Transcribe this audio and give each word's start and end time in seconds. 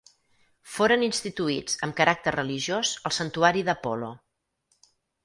Foren 0.75 1.03
instituïts 1.07 1.77
amb 1.87 1.95
caràcter 1.99 2.33
religiós 2.37 2.95
al 3.11 3.13
santuari 3.19 3.63
d'Apol·lo. 3.69 4.09